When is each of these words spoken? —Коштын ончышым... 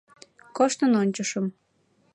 —Коштын 0.57 0.91
ончышым... 1.01 1.45